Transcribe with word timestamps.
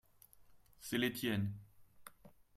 c'est 0.79 0.97
les 0.97 1.13
tiennes. 1.13 1.53